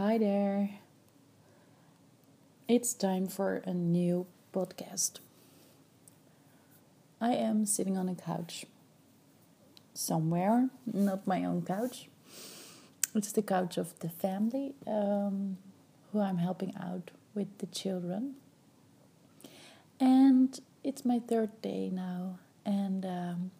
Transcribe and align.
Hi 0.00 0.16
there. 0.16 0.70
It's 2.66 2.94
time 2.94 3.26
for 3.26 3.56
a 3.66 3.74
new 3.74 4.26
podcast. 4.50 5.18
I 7.20 7.32
am 7.32 7.66
sitting 7.66 7.98
on 7.98 8.08
a 8.08 8.14
couch 8.14 8.64
somewhere, 9.92 10.70
not 10.90 11.26
my 11.26 11.44
own 11.44 11.66
couch. 11.66 12.08
It's 13.14 13.30
the 13.30 13.42
couch 13.42 13.76
of 13.76 13.98
the 13.98 14.08
family 14.08 14.72
um, 14.86 15.58
who 16.14 16.20
I'm 16.22 16.38
helping 16.38 16.74
out 16.76 17.10
with 17.34 17.58
the 17.58 17.66
children. 17.66 18.36
And 20.00 20.58
it's 20.82 21.04
my 21.04 21.18
third 21.18 21.60
day 21.60 21.90
now, 21.92 22.38
and 22.64 23.04
um, 23.04 23.50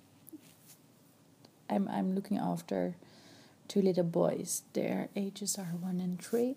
I'm, 1.68 1.86
I'm 1.88 2.14
looking 2.14 2.38
after 2.38 2.96
two 3.70 3.80
little 3.80 4.04
boys. 4.04 4.62
Their 4.72 5.08
ages 5.14 5.56
are 5.56 5.76
one 5.80 6.00
and 6.00 6.20
three. 6.20 6.56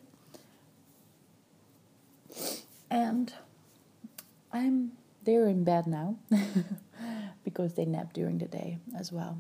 And 2.90 3.32
I'm 4.52 4.94
they're 5.24 5.48
in 5.48 5.64
bed 5.64 5.86
now 5.86 6.18
because 7.46 7.76
they 7.76 7.86
nap 7.86 8.14
during 8.14 8.40
the 8.40 8.48
day 8.48 8.80
as 8.98 9.12
well. 9.12 9.38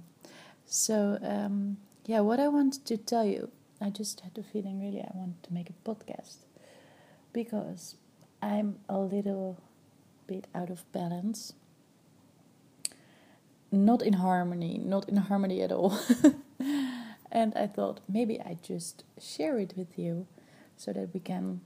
So 0.67 1.17
um, 1.23 1.77
yeah, 2.05 2.19
what 2.19 2.39
I 2.39 2.47
wanted 2.47 2.85
to 2.85 2.97
tell 2.97 3.25
you, 3.25 3.49
I 3.81 3.89
just 3.89 4.19
had 4.21 4.35
the 4.35 4.43
feeling 4.43 4.79
really 4.79 5.01
I 5.01 5.11
wanted 5.15 5.41
to 5.43 5.53
make 5.53 5.69
a 5.71 5.89
podcast 5.89 6.45
because 7.33 7.95
I'm 8.39 8.75
a 8.87 8.99
little 8.99 9.57
bit 10.27 10.45
out 10.53 10.69
of 10.69 10.89
balance. 10.91 11.53
Not 13.71 14.03
in 14.03 14.13
harmony, 14.13 14.77
not 14.77 15.09
in 15.09 15.17
harmony 15.17 15.63
at 15.63 15.71
all. 15.71 15.99
and 17.33 17.53
I 17.55 17.65
thought 17.65 17.99
maybe 18.07 18.39
I 18.39 18.57
just 18.61 19.03
share 19.19 19.57
it 19.57 19.73
with 19.75 19.97
you 19.97 20.27
so 20.77 20.93
that 20.93 21.13
we 21.13 21.19
can 21.19 21.61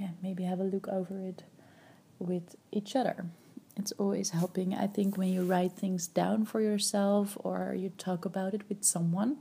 yeah 0.00 0.08
maybe 0.22 0.42
have 0.44 0.58
a 0.58 0.64
look 0.64 0.88
over 0.88 1.20
it 1.20 1.44
with 2.18 2.56
each 2.72 2.96
other. 2.96 3.26
It's 3.76 3.92
always 3.98 4.30
helping 4.30 4.72
i 4.74 4.86
think 4.86 5.18
when 5.18 5.28
you 5.28 5.42
write 5.44 5.72
things 5.72 6.06
down 6.06 6.44
for 6.46 6.60
yourself 6.60 7.36
or 7.40 7.74
you 7.76 7.90
talk 7.98 8.24
about 8.24 8.54
it 8.54 8.62
with 8.68 8.82
someone. 8.82 9.36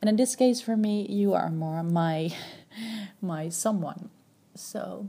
And 0.00 0.08
in 0.08 0.16
this 0.16 0.36
case 0.36 0.60
for 0.62 0.76
me 0.76 1.06
you 1.10 1.34
are 1.34 1.50
more 1.50 1.82
my 1.82 2.30
my 3.20 3.48
someone. 3.48 4.10
So 4.54 5.08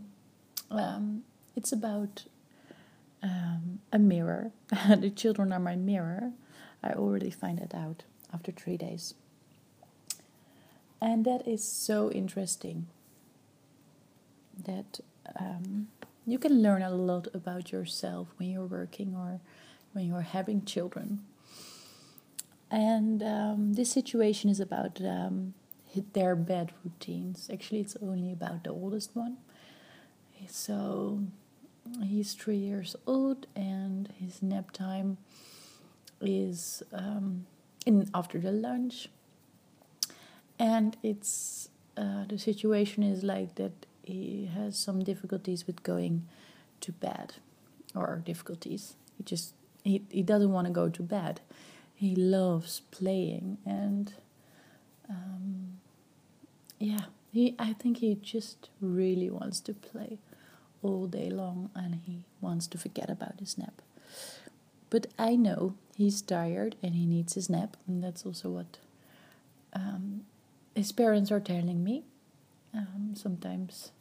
um, 0.71 1.23
it's 1.55 1.71
about 1.71 2.25
um, 3.21 3.79
a 3.93 3.99
mirror. 3.99 4.51
The 4.89 5.11
children 5.11 5.53
are 5.53 5.59
my 5.59 5.75
mirror. 5.75 6.31
I 6.81 6.93
already 6.93 7.29
find 7.29 7.59
that 7.59 7.75
out 7.75 8.03
after 8.33 8.51
three 8.51 8.77
days 8.77 9.13
and 11.01 11.25
that 11.25 11.47
is 11.47 11.63
so 11.63 12.11
interesting 12.11 12.87
that 14.65 14.99
um, 15.39 15.87
you 16.25 16.37
can 16.37 16.61
learn 16.61 16.81
a 16.81 16.91
lot 16.91 17.27
about 17.33 17.71
yourself 17.71 18.27
when 18.37 18.49
you're 18.49 18.65
working 18.65 19.15
or 19.15 19.39
when 19.93 20.05
you're 20.05 20.21
having 20.21 20.63
children. 20.63 21.21
And 22.69 23.21
um, 23.23 23.73
this 23.73 23.91
situation 23.91 24.49
is 24.49 24.59
about 24.59 25.01
um, 25.01 25.53
their 26.13 26.35
bed 26.35 26.71
routines. 26.83 27.49
Actually, 27.51 27.81
it's 27.81 27.97
only 28.01 28.31
about 28.31 28.63
the 28.63 28.69
oldest 28.69 29.15
one. 29.15 29.37
So 30.47 31.23
he's 32.03 32.33
three 32.33 32.57
years 32.57 32.95
old, 33.05 33.47
and 33.55 34.09
his 34.19 34.41
nap 34.41 34.71
time 34.71 35.17
is 36.19 36.83
um, 36.93 37.45
in 37.85 38.09
after 38.13 38.39
the 38.39 38.51
lunch 38.51 39.09
and 40.61 40.95
it's 41.01 41.69
uh, 41.97 42.23
the 42.29 42.37
situation 42.37 43.01
is 43.01 43.23
like 43.23 43.55
that 43.55 43.87
he 44.03 44.49
has 44.53 44.77
some 44.77 45.03
difficulties 45.03 45.65
with 45.65 45.81
going 45.81 46.27
to 46.81 46.91
bed 46.91 47.33
or 47.95 48.21
difficulties. 48.23 48.95
He 49.17 49.23
just 49.23 49.53
he, 49.83 50.03
he 50.09 50.21
doesn't 50.21 50.51
want 50.51 50.67
to 50.67 50.73
go 50.73 50.87
to 50.87 51.01
bed. 51.01 51.41
He 51.95 52.15
loves 52.15 52.81
playing 52.91 53.57
and 53.65 54.13
um, 55.09 55.79
yeah 56.79 57.05
he 57.31 57.55
i 57.59 57.73
think 57.73 57.97
he 57.97 58.15
just 58.15 58.69
really 58.79 59.29
wants 59.29 59.59
to 59.59 59.73
play 59.73 60.17
all 60.81 61.05
day 61.05 61.29
long 61.29 61.69
and 61.75 61.99
he 62.05 62.23
wants 62.39 62.65
to 62.67 62.77
forget 62.77 63.09
about 63.09 63.39
his 63.39 63.57
nap. 63.57 63.81
But 64.89 65.07
i 65.19 65.35
know 65.35 65.75
he's 65.95 66.21
tired 66.21 66.75
and 66.81 66.95
he 66.95 67.05
needs 67.05 67.33
his 67.35 67.49
nap 67.49 67.77
and 67.87 68.03
that's 68.03 68.25
also 68.25 68.49
what 68.49 68.77
um, 69.73 70.10
his 70.75 70.91
parents 70.91 71.31
are 71.31 71.39
telling 71.39 71.83
me 71.83 72.03
um, 72.73 73.13
sometimes 73.13 73.91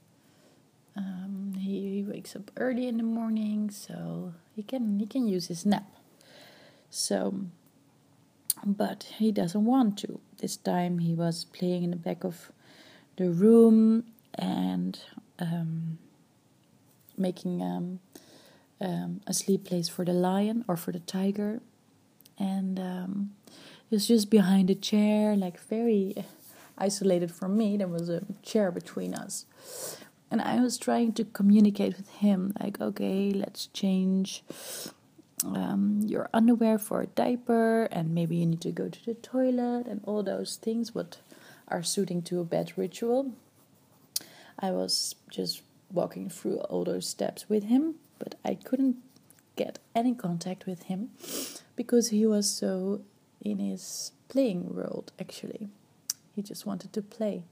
um, 0.97 1.55
he, 1.59 1.97
he 1.97 2.03
wakes 2.03 2.35
up 2.37 2.51
early 2.57 2.87
in 2.87 2.97
the 2.97 3.03
morning 3.03 3.71
so 3.71 4.35
he 4.55 4.63
can 4.63 4.99
he 4.99 5.07
can 5.07 5.27
use 5.27 5.49
his 5.49 5.65
nap. 5.65 5.87
So 6.91 7.47
but 8.65 9.15
he 9.19 9.33
doesn't 9.33 9.65
want 9.65 9.99
to. 9.99 10.21
This 10.39 10.57
time 10.57 10.99
he 10.99 11.15
was 11.15 11.45
playing 11.45 11.85
in 11.85 11.91
the 11.91 11.97
back 11.97 12.25
of 12.25 12.53
the 13.17 13.31
room 13.31 14.05
and 14.35 14.99
um, 15.39 15.99
making 17.17 17.63
um, 17.63 18.01
um, 18.81 19.21
a 19.27 19.33
sleep 19.33 19.65
place 19.65 19.89
for 19.89 20.05
the 20.05 20.13
lion 20.13 20.65
or 20.69 20.77
for 20.77 20.93
the 20.93 21.01
tiger. 21.01 21.61
And 22.39 22.79
um, 22.79 23.31
he 23.89 23.97
was 23.97 24.09
just 24.09 24.31
behind 24.31 24.71
a 24.71 24.75
chair 24.75 25.37
like 25.37 25.61
very 25.61 26.15
isolated 26.81 27.31
from 27.31 27.57
me. 27.57 27.77
There 27.77 27.87
was 27.87 28.09
a 28.09 28.23
chair 28.43 28.71
between 28.71 29.15
us. 29.15 29.47
And 30.31 30.41
I 30.41 30.61
was 30.61 30.79
trying 30.79 31.13
to 31.15 31.25
communicate 31.25 31.97
with 31.97 32.09
him, 32.09 32.53
like, 32.61 32.81
okay, 32.81 33.31
let's 33.33 33.67
change 33.67 34.45
um, 35.45 36.01
your 36.05 36.29
underwear 36.33 36.79
for 36.79 37.03
a 37.03 37.07
diaper, 37.07 37.85
and 37.85 38.15
maybe 38.15 38.37
you 38.37 38.47
need 38.47 38.61
to 38.61 38.71
go 38.71 38.89
to 38.89 39.05
the 39.05 39.15
toilet, 39.15 39.87
and 39.87 40.01
all 40.05 40.23
those 40.23 40.57
things, 40.57 40.95
what 40.95 41.19
are 41.67 41.83
suiting 41.83 42.23
to 42.23 42.41
a 42.41 42.45
bed 42.45 42.73
ritual. 42.77 43.33
I 44.59 44.71
was 44.71 45.15
just 45.31 45.63
walking 45.93 46.29
through 46.29 46.59
all 46.59 46.85
those 46.85 47.09
steps 47.09 47.49
with 47.49 47.65
him, 47.65 47.97
but 48.19 48.37
I 48.45 48.55
couldn't 48.55 48.97
get 49.57 49.79
any 49.95 50.15
contact 50.15 50.67
with 50.67 50.85
him 50.85 51.11
because 51.75 52.11
he 52.11 52.27
was 52.27 52.49
so 52.49 53.01
in 53.41 53.59
his 53.59 54.13
playing 54.29 54.75
world, 54.75 55.13
actually. 55.19 55.71
He 56.41 56.43
just 56.43 56.65
wanted 56.65 56.95
to 56.95 57.03
play. 57.03 57.45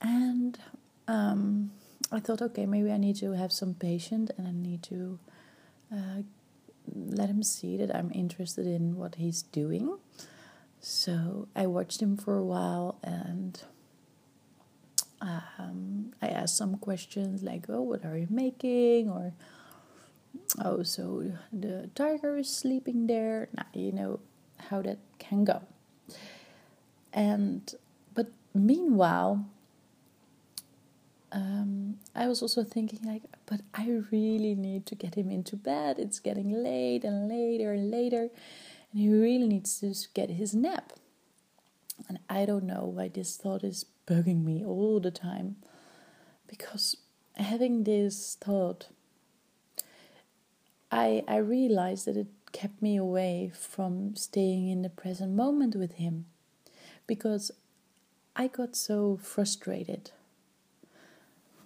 And 0.00 0.56
um, 1.08 1.72
I 2.12 2.20
thought, 2.20 2.40
okay, 2.40 2.66
maybe 2.66 2.92
I 2.92 2.98
need 2.98 3.16
to 3.16 3.32
have 3.32 3.50
some 3.50 3.74
patience 3.74 4.30
and 4.38 4.46
I 4.46 4.52
need 4.52 4.84
to 4.84 5.18
uh, 5.92 6.22
let 6.94 7.28
him 7.28 7.42
see 7.42 7.76
that 7.78 7.92
I'm 7.92 8.12
interested 8.14 8.64
in 8.64 8.94
what 8.94 9.16
he's 9.16 9.42
doing. 9.42 9.98
So 10.78 11.48
I 11.56 11.66
watched 11.66 12.00
him 12.00 12.16
for 12.16 12.38
a 12.38 12.44
while 12.44 12.96
and 13.02 13.60
um, 15.20 16.12
I 16.22 16.28
asked 16.28 16.56
some 16.56 16.76
questions 16.76 17.42
like, 17.42 17.64
oh, 17.68 17.82
what 17.82 18.04
are 18.04 18.16
you 18.16 18.28
making? 18.30 19.10
Or, 19.10 19.32
oh, 20.64 20.84
so 20.84 21.32
the 21.52 21.90
tiger 21.96 22.36
is 22.36 22.48
sleeping 22.48 23.08
there. 23.08 23.48
Now, 23.52 23.66
you 23.74 23.90
know 23.90 24.20
how 24.70 24.80
that 24.82 24.98
can 25.18 25.42
go. 25.42 25.62
And 27.14 27.72
but 28.12 28.32
meanwhile, 28.52 29.46
um, 31.30 31.98
I 32.12 32.26
was 32.26 32.42
also 32.42 32.64
thinking 32.64 32.98
like, 33.04 33.22
but 33.46 33.60
I 33.72 34.02
really 34.10 34.56
need 34.56 34.84
to 34.86 34.96
get 34.96 35.14
him 35.14 35.30
into 35.30 35.56
bed. 35.56 36.00
It's 36.00 36.18
getting 36.18 36.50
late 36.50 37.04
and 37.04 37.28
later 37.28 37.72
and 37.72 37.88
later, 37.90 38.30
and 38.90 39.00
he 39.00 39.08
really 39.08 39.46
needs 39.46 39.78
to 39.80 39.94
get 40.12 40.30
his 40.30 40.54
nap. 40.54 40.92
And 42.08 42.18
I 42.28 42.44
don't 42.44 42.64
know 42.64 42.84
why 42.84 43.08
this 43.08 43.36
thought 43.36 43.62
is 43.62 43.86
bugging 44.08 44.44
me 44.44 44.64
all 44.64 44.98
the 44.98 45.12
time, 45.12 45.54
because 46.48 46.96
having 47.36 47.84
this 47.84 48.36
thought, 48.40 48.88
I 50.90 51.22
I 51.28 51.36
realized 51.36 52.06
that 52.06 52.16
it 52.16 52.26
kept 52.50 52.82
me 52.82 52.96
away 52.96 53.52
from 53.54 54.16
staying 54.16 54.68
in 54.68 54.82
the 54.82 54.90
present 54.90 55.32
moment 55.32 55.76
with 55.76 55.92
him 55.92 56.26
because 57.06 57.50
I 58.36 58.48
got 58.48 58.76
so 58.76 59.18
frustrated. 59.22 60.10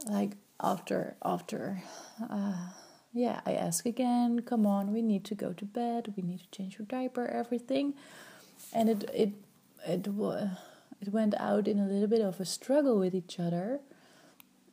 Like 0.06 0.36
after 0.60 1.16
after 1.24 1.82
uh, 2.28 2.70
yeah, 3.12 3.40
I 3.46 3.54
ask 3.54 3.86
again, 3.86 4.40
come 4.40 4.66
on, 4.66 4.92
we 4.92 5.02
need 5.02 5.24
to 5.24 5.34
go 5.34 5.52
to 5.52 5.64
bed, 5.64 6.14
we 6.16 6.22
need 6.22 6.40
to 6.40 6.50
change 6.50 6.78
your 6.78 6.86
diaper, 6.86 7.26
everything. 7.26 7.94
And 8.72 8.88
it 8.88 9.10
it 9.14 9.32
it 9.86 10.08
it 11.00 11.12
went 11.12 11.34
out 11.38 11.68
in 11.68 11.78
a 11.78 11.86
little 11.86 12.08
bit 12.08 12.20
of 12.20 12.40
a 12.40 12.44
struggle 12.44 12.98
with 12.98 13.14
each 13.14 13.38
other. 13.38 13.80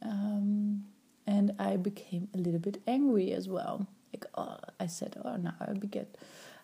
Um, 0.02 0.86
and 1.26 1.54
I 1.58 1.78
became 1.78 2.28
a 2.34 2.38
little 2.38 2.60
bit 2.60 2.82
angry 2.86 3.32
as 3.32 3.48
well. 3.48 3.88
Like, 4.14 4.26
oh, 4.36 4.58
I 4.80 4.88
said, 4.88 5.20
oh, 5.26 5.36
now 5.36 5.56
I 5.60 5.74
get 5.74 6.16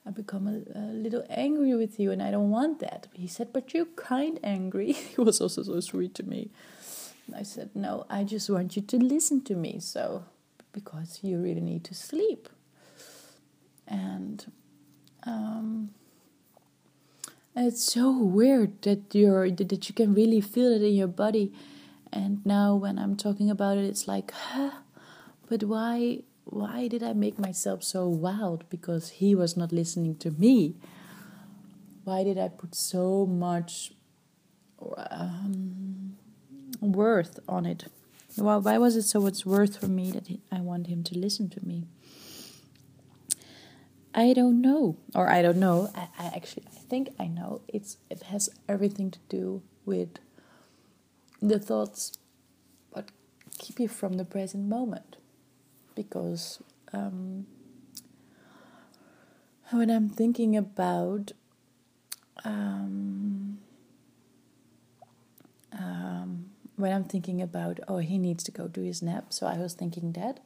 I 0.06 0.10
become 0.10 0.48
a, 0.48 0.80
a, 0.80 0.86
little 0.94 1.24
angry 1.30 1.76
with 1.76 2.00
you 2.00 2.12
and 2.12 2.24
I 2.24 2.32
don't 2.32 2.50
want 2.50 2.80
that. 2.80 3.08
He 3.14 3.28
said, 3.28 3.54
But 3.54 3.74
you're 3.74 3.86
kind 3.86 4.40
angry. 4.44 4.92
he 5.16 5.22
was 5.22 5.40
also 5.40 5.64
so 5.64 5.80
sweet 5.80 6.16
to 6.16 6.24
me. 6.24 6.50
I 7.36 7.44
said, 7.44 7.70
No, 7.76 8.06
I 8.10 8.24
just 8.24 8.50
want 8.50 8.76
you 8.76 8.82
to 8.82 8.98
listen 8.98 9.44
to 9.44 9.56
me. 9.56 9.80
So, 9.80 10.26
because 10.74 11.20
you 11.22 11.38
really 11.38 11.62
need 11.62 11.84
to 11.86 11.94
sleep. 11.94 12.50
And 13.88 14.52
um, 15.24 15.92
it's 17.56 17.84
so 17.84 18.18
weird 18.18 18.82
that 18.84 19.14
you're 19.14 19.52
that 19.52 19.90
you 19.90 19.94
can 19.94 20.14
really 20.14 20.42
feel 20.42 20.72
it 20.72 20.82
in 20.82 20.96
your 20.96 21.08
body. 21.08 21.54
And 22.12 22.46
now 22.46 22.76
when 22.76 22.98
I'm 22.98 23.16
talking 23.16 23.50
about 23.50 23.78
it, 23.78 23.86
it's 23.86 24.08
like, 24.08 24.32
huh? 24.32 24.72
But 25.48 25.64
why? 25.64 26.24
Why 26.46 26.88
did 26.88 27.04
I 27.04 27.14
make 27.14 27.40
myself 27.40 27.84
so 27.84 28.08
wild? 28.08 28.70
Because 28.70 29.10
he 29.10 29.36
was 29.36 29.56
not 29.56 29.72
listening 29.72 30.16
to 30.18 30.32
me. 30.32 30.76
Why 32.04 32.24
did 32.24 32.38
I 32.38 32.50
put 32.50 32.76
so 32.76 33.26
much 33.26 33.94
um, 34.98 36.18
worth 36.80 37.40
on 37.48 37.66
it? 37.66 37.86
Well, 38.38 38.62
why 38.62 38.78
was 38.78 38.96
it 38.96 39.04
so 39.04 39.22
much 39.22 39.46
worth 39.46 39.80
for 39.80 39.88
me 39.88 40.12
that 40.12 40.28
I 40.52 40.62
want 40.62 40.88
him 40.88 41.04
to 41.04 41.18
listen 41.18 41.50
to 41.50 41.66
me? 41.66 41.86
I 44.14 44.34
don't 44.34 44.62
know, 44.62 44.98
or 45.16 45.30
I 45.30 45.42
don't 45.42 45.58
know. 45.58 45.90
I, 45.96 46.08
I 46.20 46.26
actually 46.36 46.64
I 46.68 46.80
think 46.80 47.10
I 47.20 47.28
know. 47.28 47.62
It's 47.68 47.98
it 48.10 48.24
has 48.24 48.50
everything 48.68 49.10
to 49.12 49.20
do 49.30 49.62
with 49.86 50.20
the 51.42 51.60
thoughts, 51.60 52.18
but 52.94 53.10
keep 53.58 53.80
you 53.80 53.88
from 53.88 54.14
the 54.14 54.26
present 54.26 54.68
moment, 54.68 55.16
because 55.96 56.62
um, 56.94 57.46
when 59.72 59.90
I'm 59.90 60.10
thinking 60.10 60.56
about 60.58 61.32
um, 62.44 63.60
um, 65.74 66.46
when 66.76 66.92
I'm 66.92 67.04
thinking 67.04 67.42
about 67.42 67.80
oh 67.88 68.00
he 68.00 68.18
needs 68.18 68.44
to 68.46 68.52
go 68.52 68.68
do 68.68 68.82
his 68.82 69.02
nap, 69.02 69.34
so 69.34 69.48
I 69.48 69.58
was 69.58 69.74
thinking 69.74 70.14
that 70.14 70.40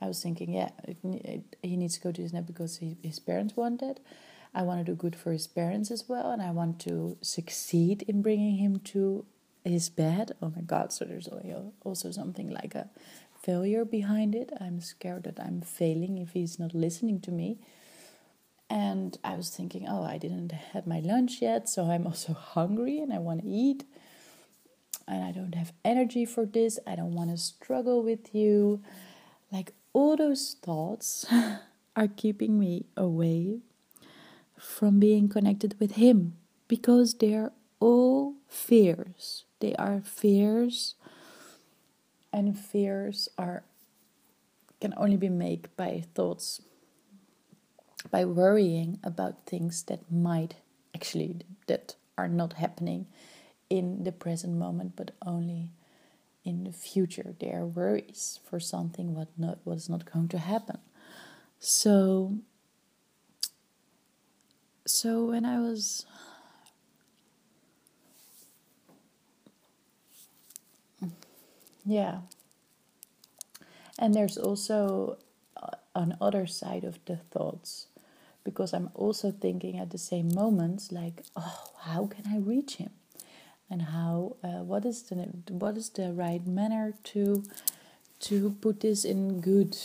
I 0.00 0.06
was 0.06 0.22
thinking, 0.22 0.54
yeah, 0.54 0.70
it, 0.84 0.96
it, 1.04 1.56
he 1.62 1.76
needs 1.76 1.94
to 1.96 2.00
go 2.00 2.10
do 2.10 2.22
his 2.22 2.32
nap 2.32 2.46
because 2.46 2.78
he, 2.78 2.96
his 3.02 3.18
parents 3.18 3.56
want 3.56 3.82
it. 3.82 4.00
I 4.54 4.62
want 4.62 4.84
to 4.84 4.92
do 4.92 4.96
good 4.96 5.14
for 5.14 5.32
his 5.32 5.46
parents 5.46 5.90
as 5.90 6.08
well, 6.08 6.30
and 6.30 6.42
I 6.42 6.50
want 6.50 6.80
to 6.80 7.16
succeed 7.20 8.02
in 8.08 8.22
bringing 8.22 8.56
him 8.56 8.80
to 8.80 9.26
his 9.64 9.88
bad. 9.88 10.32
Oh 10.40 10.52
my 10.54 10.62
God! 10.62 10.92
So 10.92 11.04
there's 11.04 11.28
also 11.84 12.10
something 12.10 12.50
like 12.50 12.74
a 12.74 12.90
failure 13.42 13.84
behind 13.84 14.34
it. 14.34 14.52
I'm 14.60 14.80
scared 14.80 15.24
that 15.24 15.40
I'm 15.40 15.60
failing 15.60 16.18
if 16.18 16.32
he's 16.32 16.58
not 16.58 16.74
listening 16.74 17.20
to 17.22 17.30
me. 17.30 17.58
And 18.68 19.18
I 19.24 19.34
was 19.34 19.50
thinking, 19.50 19.86
oh, 19.88 20.04
I 20.04 20.16
didn't 20.18 20.52
have 20.52 20.86
my 20.86 21.00
lunch 21.00 21.42
yet, 21.42 21.68
so 21.68 21.90
I'm 21.90 22.06
also 22.06 22.32
hungry 22.54 23.00
and 23.00 23.12
I 23.12 23.18
want 23.18 23.42
to 23.42 23.48
eat. 23.48 23.84
And 25.08 25.24
I 25.24 25.32
don't 25.32 25.56
have 25.56 25.72
energy 25.84 26.24
for 26.24 26.46
this. 26.46 26.78
I 26.86 26.94
don't 26.94 27.14
want 27.14 27.30
to 27.30 27.36
struggle 27.36 28.02
with 28.02 28.32
you. 28.32 28.80
Like 29.50 29.72
all 29.92 30.16
those 30.16 30.56
thoughts 30.62 31.26
are 31.96 32.08
keeping 32.08 32.60
me 32.60 32.86
away 32.96 33.58
from 34.56 35.00
being 35.00 35.28
connected 35.28 35.74
with 35.80 35.92
Him 35.92 36.36
because 36.68 37.14
they're 37.14 37.50
all 37.80 38.34
fears. 38.48 39.44
They 39.60 39.74
are 39.76 40.00
fears, 40.00 40.94
and 42.32 42.58
fears 42.58 43.28
are 43.38 43.62
can 44.80 44.94
only 44.96 45.18
be 45.18 45.28
made 45.28 45.68
by 45.76 46.04
thoughts, 46.14 46.62
by 48.10 48.24
worrying 48.24 48.98
about 49.04 49.44
things 49.44 49.82
that 49.84 50.10
might 50.10 50.56
actually 50.94 51.40
that 51.66 51.96
are 52.16 52.28
not 52.28 52.54
happening 52.54 53.06
in 53.68 54.04
the 54.04 54.12
present 54.12 54.56
moment, 54.56 54.96
but 54.96 55.12
only 55.24 55.70
in 56.44 56.64
the 56.64 56.72
future. 56.72 57.34
They 57.38 57.52
are 57.52 57.66
worries 57.66 58.40
for 58.48 58.58
something 58.58 59.14
what 59.14 59.28
not 59.36 59.58
what 59.64 59.76
is 59.76 59.88
not 59.88 60.10
going 60.10 60.28
to 60.28 60.38
happen. 60.38 60.78
So 61.58 62.38
so 64.86 65.26
when 65.26 65.44
I 65.44 65.60
was 65.60 66.06
yeah. 71.90 72.18
And 73.98 74.14
there's 74.14 74.38
also 74.38 75.18
uh, 75.56 75.76
an 75.94 76.16
other 76.20 76.46
side 76.46 76.84
of 76.84 76.98
the 77.04 77.16
thoughts 77.16 77.86
because 78.42 78.72
i'm 78.72 78.88
also 78.94 79.30
thinking 79.30 79.76
at 79.78 79.90
the 79.90 79.98
same 79.98 80.32
moments 80.34 80.90
like 80.90 81.22
oh 81.36 81.70
how 81.80 82.06
can 82.06 82.24
i 82.26 82.38
reach 82.38 82.76
him? 82.76 82.90
And 83.68 83.82
how 83.82 84.36
uh, 84.42 84.62
what 84.64 84.84
is 84.84 85.02
the 85.04 85.16
what 85.48 85.76
is 85.76 85.90
the 85.90 86.12
right 86.12 86.44
manner 86.44 86.94
to 87.04 87.44
to 88.20 88.56
put 88.60 88.80
this 88.80 89.04
in 89.04 89.40
good 89.40 89.76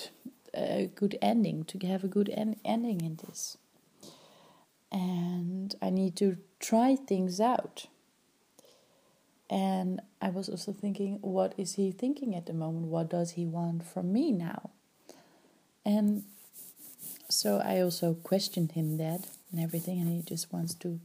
uh, 0.58 0.84
good 0.96 1.18
ending 1.22 1.66
to 1.66 1.78
have 1.88 2.04
a 2.04 2.08
good 2.08 2.30
en- 2.30 2.60
ending 2.66 3.02
in 3.02 3.20
this? 3.28 3.58
And 4.92 5.76
I 5.82 5.92
need 5.92 6.16
to 6.18 6.38
try 6.60 6.96
things 6.96 7.40
out 7.40 7.86
and 9.50 10.02
I 10.22 10.30
was 10.30 10.50
also 10.50 10.72
thinking 10.72 11.20
what 11.22 11.54
is 11.58 11.76
he 11.76 11.92
thinking 11.92 12.36
at 12.36 12.46
the 12.46 12.54
moment 12.54 12.88
what 12.88 13.10
does 13.10 13.32
he 13.32 13.46
want 13.46 13.86
from 13.86 14.12
me 14.12 14.32
now 14.32 14.70
and 15.86 16.24
so 17.30 17.60
I 17.64 17.82
also 17.82 18.14
questioned 18.14 18.74
him 18.74 18.98
that 18.98 19.28
and 19.52 19.62
everything 19.62 20.00
and 20.00 20.10
he 20.10 20.22
just 20.22 20.52
wants 20.52 20.74
to 20.76 21.00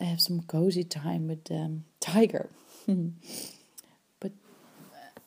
have 0.00 0.20
some 0.20 0.42
cozy 0.42 0.84
time 0.84 1.28
with 1.28 1.50
um, 1.50 1.84
Tiger. 2.00 2.48
but 2.86 4.32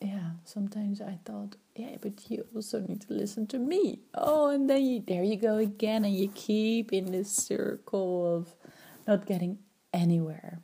yeah, 0.00 0.30
sometimes 0.44 1.00
I 1.00 1.18
thought, 1.24 1.56
yeah, 1.74 1.96
but 2.00 2.30
you 2.30 2.46
also 2.54 2.80
need 2.80 3.02
to 3.02 3.12
listen 3.12 3.46
to 3.48 3.58
me. 3.58 4.00
Oh, 4.14 4.50
and 4.50 4.68
then 4.68 4.84
you, 4.84 5.02
there 5.06 5.22
you 5.22 5.36
go 5.36 5.56
again, 5.56 6.04
and 6.04 6.14
you 6.14 6.28
keep 6.34 6.92
in 6.92 7.12
this 7.12 7.30
circle 7.30 8.36
of 8.36 8.54
not 9.06 9.26
getting 9.26 9.58
anywhere. 9.92 10.60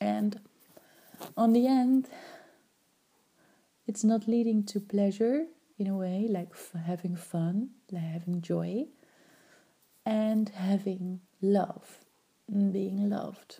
And 0.00 0.40
on 1.36 1.52
the 1.52 1.66
end, 1.66 2.08
it's 3.86 4.04
not 4.04 4.28
leading 4.28 4.64
to 4.64 4.80
pleasure 4.80 5.46
in 5.78 5.86
a 5.86 5.96
way, 5.96 6.26
like 6.28 6.52
having 6.86 7.16
fun, 7.16 7.70
like 7.90 8.02
having 8.02 8.42
joy, 8.42 8.86
and 10.04 10.48
having 10.50 11.20
love 11.40 11.98
mm, 12.52 12.72
being 12.72 13.08
loved. 13.08 13.58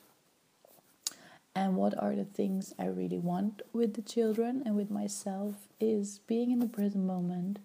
And 1.55 1.77
what 1.77 1.97
are 1.99 2.15
the 2.15 2.25
things 2.25 2.75
I 2.79 2.87
really 2.87 3.19
want 3.19 3.63
with 3.73 3.95
the 3.95 4.03
children 4.03 4.63
and 4.67 4.77
with 4.77 4.91
myself 4.91 5.69
is 5.81 6.19
being 6.27 6.51
in 6.51 6.59
the 6.59 6.69
present 6.69 7.05
moment, 7.05 7.61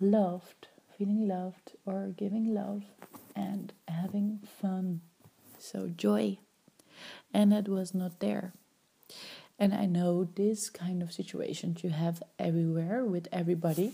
loved, 0.00 0.68
feeling 0.96 1.28
loved, 1.28 1.72
or 1.84 2.14
giving 2.16 2.54
love, 2.54 2.84
and 3.36 3.72
having 3.88 4.40
fun. 4.60 5.02
So, 5.58 5.88
joy. 5.88 6.38
And 7.34 7.52
it 7.52 7.68
was 7.68 7.92
not 7.92 8.20
there. 8.20 8.54
And 9.58 9.74
I 9.74 9.84
know 9.84 10.24
this 10.34 10.70
kind 10.70 11.02
of 11.02 11.12
situations 11.12 11.84
you 11.84 11.90
have 11.90 12.22
everywhere 12.38 13.04
with 13.04 13.28
everybody, 13.30 13.92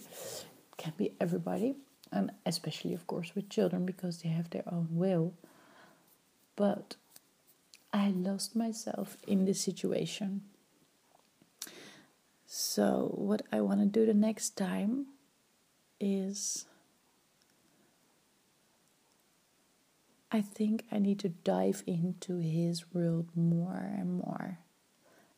can 0.76 0.92
be 0.96 1.12
everybody, 1.20 1.74
and 2.12 2.30
especially, 2.46 2.94
of 2.94 3.08
course, 3.08 3.34
with 3.34 3.48
children 3.48 3.84
because 3.84 4.22
they 4.22 4.28
have 4.28 4.50
their 4.50 4.64
own 4.70 4.88
will 4.92 5.34
but 6.60 6.96
I 7.90 8.10
lost 8.10 8.54
myself 8.54 9.16
in 9.26 9.46
this 9.46 9.62
situation. 9.64 10.42
So, 12.46 13.12
what 13.14 13.40
I 13.50 13.62
want 13.62 13.80
to 13.80 13.86
do 13.86 14.04
the 14.04 14.12
next 14.12 14.58
time 14.58 15.06
is 15.98 16.66
I 20.32 20.40
think 20.40 20.84
I 20.92 20.98
need 20.98 21.18
to 21.20 21.28
dive 21.28 21.82
into 21.86 22.38
his 22.38 22.92
world 22.94 23.28
more 23.34 23.90
and 23.96 24.18
more 24.18 24.58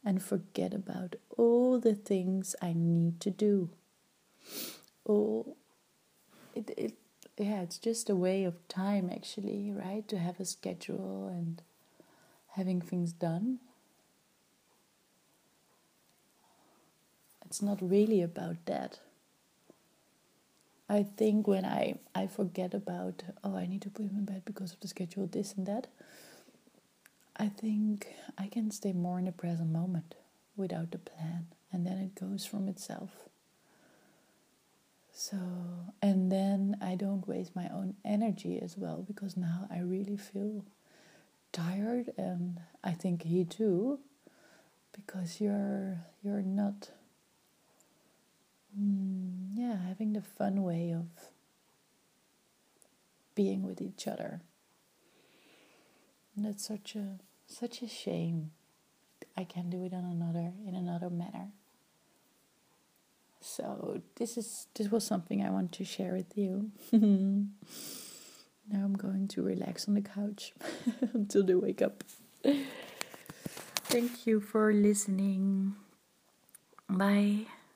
and 0.05 0.23
forget 0.23 0.75
about 0.75 1.17
all 1.37 1.79
the 1.79 1.95
things 1.95 2.55
I 2.61 2.75
need 2.75 3.21
to 3.21 3.31
do. 3.31 3.71
All 5.05 5.57
it, 6.55 6.71
it 6.77 6.95
yeah, 7.39 7.63
it's 7.63 7.79
just 7.79 8.11
a 8.11 8.17
way 8.17 8.45
of 8.45 8.69
time 8.69 9.11
actually, 9.11 9.73
right? 9.73 10.07
To 10.09 10.19
have 10.19 10.39
a 10.39 10.45
schedule 10.45 11.29
and 11.29 11.63
having 12.49 12.81
things 12.81 13.13
done. 13.13 13.61
It's 17.47 17.63
not 17.63 17.81
really 17.81 18.23
about 18.23 18.65
that. 18.67 19.01
I 20.93 21.05
think 21.05 21.49
when 21.49 21.65
I, 21.65 21.95
I 22.15 22.27
forget 22.27 22.75
about, 22.75 23.23
oh, 23.43 23.57
I 23.57 23.65
need 23.65 23.81
to 23.81 23.89
put 23.89 24.05
him 24.05 24.17
in 24.19 24.27
bed 24.27 24.43
because 24.45 24.75
of 24.75 24.81
the 24.81 24.89
schedule, 24.89 25.27
this 25.27 25.55
and 25.55 25.67
that, 25.67 25.87
I 27.35 27.49
think 27.49 28.09
I 28.37 28.47
can 28.49 28.71
stay 28.71 28.93
more 28.93 29.19
in 29.19 29.25
the 29.25 29.33
present 29.33 29.71
moment 29.71 30.15
without 30.55 30.91
the 30.91 30.99
plan. 30.99 31.47
And 31.73 31.87
then 31.87 31.97
it 31.97 32.15
goes 32.15 32.45
from 32.45 32.69
itself. 32.69 33.09
So, 35.15 35.39
and 36.03 36.31
then 36.31 36.77
I 36.83 36.95
don't 36.95 37.27
waste 37.27 37.57
my 37.57 37.71
own 37.71 37.95
energy 38.05 38.61
as 38.61 38.77
well 38.77 39.03
because 39.07 39.35
now 39.35 39.67
I 39.71 39.79
really 39.79 40.19
feel 40.19 40.63
tired, 41.53 42.11
and 42.19 42.61
I 42.85 42.93
think 42.93 43.23
he 43.23 43.45
too, 43.45 43.99
because 44.93 45.41
you're 45.41 46.01
you're 46.23 46.43
not 46.43 46.91
mm, 48.79 49.49
yeah 49.55 49.77
having 49.89 50.13
the 50.13 50.23
fun 50.23 50.63
way 50.63 50.93
of 50.93 51.07
being 53.35 53.63
with 53.63 53.81
each 53.81 54.07
other. 54.07 54.41
And 56.37 56.45
that's 56.45 56.67
such 56.67 56.97
a 56.97 57.19
such 57.47 57.83
a 57.83 57.89
shame. 57.89 58.53
I 59.37 59.45
can 59.45 59.71
do 59.71 59.85
it 59.85 59.95
on 59.95 60.05
another 60.05 60.53
in 60.67 60.75
another 60.75 61.11
manner. 61.11 61.49
So 63.41 64.01
this 64.17 64.37
is 64.37 64.67
this 64.75 64.91
was 64.91 65.05
something 65.05 65.45
i 65.45 65.51
want 65.51 65.73
to 65.73 65.85
share 65.85 66.13
with 66.15 66.37
you. 66.37 66.71
Now 68.71 68.85
i'm 68.85 68.95
going 68.95 69.27
to 69.29 69.43
relax 69.43 69.89
on 69.89 69.95
the 69.95 70.01
couch 70.01 70.55
until 71.13 71.43
they 71.43 71.55
wake 71.55 71.83
up. 71.83 72.05
Thank 73.91 74.27
you 74.27 74.41
for 74.41 74.73
listening. 74.73 75.75
Bye. 76.89 77.47